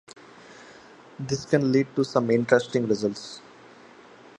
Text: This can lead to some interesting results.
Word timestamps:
This 1.19 1.45
can 1.45 1.71
lead 1.71 1.95
to 1.95 2.03
some 2.03 2.31
interesting 2.31 2.87
results. 2.87 3.39